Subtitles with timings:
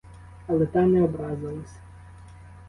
[0.47, 1.77] Але та не образилась.